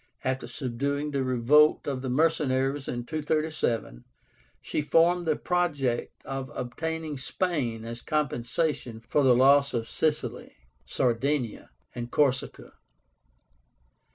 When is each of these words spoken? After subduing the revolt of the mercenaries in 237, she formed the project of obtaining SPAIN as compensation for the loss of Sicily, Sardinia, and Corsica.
After 0.23 0.47
subduing 0.47 1.11
the 1.11 1.23
revolt 1.23 1.85
of 1.85 2.01
the 2.01 2.09
mercenaries 2.09 2.87
in 2.87 3.05
237, 3.05 4.03
she 4.59 4.81
formed 4.81 5.27
the 5.27 5.35
project 5.35 6.23
of 6.25 6.49
obtaining 6.55 7.19
SPAIN 7.19 7.85
as 7.85 8.01
compensation 8.01 8.99
for 8.99 9.21
the 9.21 9.35
loss 9.35 9.75
of 9.75 9.87
Sicily, 9.87 10.55
Sardinia, 10.87 11.69
and 11.93 12.09
Corsica. 12.09 12.73